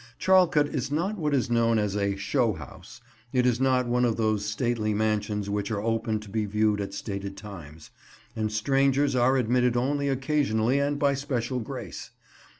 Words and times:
Charlecote 0.19 0.73
is 0.73 0.89
not 0.91 1.15
what 1.19 1.31
is 1.31 1.51
known 1.51 1.77
as 1.77 1.95
a 1.95 2.15
"show 2.15 2.53
house." 2.53 3.01
It 3.31 3.45
is 3.45 3.61
not 3.61 3.85
one 3.85 4.03
of 4.03 4.17
those 4.17 4.43
stately 4.43 4.95
mansions 4.95 5.47
which 5.47 5.69
are 5.69 5.79
open 5.79 6.19
to 6.21 6.29
be 6.31 6.45
viewed 6.47 6.81
at 6.81 6.95
stated 6.95 7.37
times; 7.37 7.91
and 8.35 8.51
strangers 8.51 9.15
are 9.15 9.37
admitted 9.37 9.77
only 9.77 10.09
occasionally 10.09 10.79
and 10.79 10.97
by 10.97 11.13
special 11.13 11.59
grace. 11.59 12.09